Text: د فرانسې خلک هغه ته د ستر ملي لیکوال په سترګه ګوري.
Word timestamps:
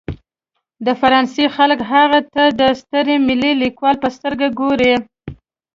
د 0.85 0.87
فرانسې 1.01 1.45
خلک 1.55 1.79
هغه 1.93 2.19
ته 2.33 2.43
د 2.59 2.61
ستر 2.81 3.05
ملي 3.27 3.51
لیکوال 3.63 3.95
په 4.03 4.09
سترګه 4.15 4.47
ګوري. 4.59 4.93